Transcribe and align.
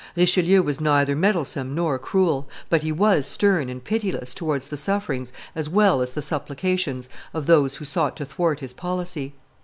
Richelieu 0.15 0.63
was 0.63 0.81
neither 0.81 1.15
meddlesome 1.15 1.75
nor 1.75 1.99
cruel, 1.99 2.49
but 2.71 2.81
he 2.81 2.91
was 2.91 3.27
stern 3.27 3.69
and 3.69 3.83
pitiless 3.83 4.33
towards 4.33 4.69
the 4.69 4.75
sufferings 4.75 5.31
as 5.55 5.69
well 5.69 6.01
as 6.01 6.13
the 6.13 6.23
supplications 6.23 7.07
of 7.35 7.45
those 7.45 7.75
who 7.75 7.85
sought 7.85 8.15
to 8.17 8.25
thwart 8.25 8.61
his 8.61 8.73
policy. 8.73 9.35